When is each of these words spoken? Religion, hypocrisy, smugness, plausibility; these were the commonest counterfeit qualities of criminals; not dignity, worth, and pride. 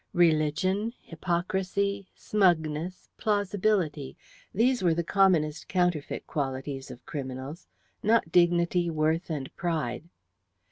Religion, 0.13 0.95
hypocrisy, 0.99 2.07
smugness, 2.15 3.07
plausibility; 3.17 4.17
these 4.51 4.81
were 4.81 4.95
the 4.95 5.03
commonest 5.03 5.67
counterfeit 5.67 6.25
qualities 6.25 6.89
of 6.89 7.05
criminals; 7.05 7.67
not 8.01 8.31
dignity, 8.31 8.89
worth, 8.89 9.29
and 9.29 9.55
pride. 9.55 10.09